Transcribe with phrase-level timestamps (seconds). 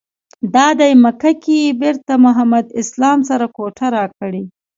[0.53, 4.43] دادی مکه کې یې بېرته محمد اسلام سره کوټه راکړې.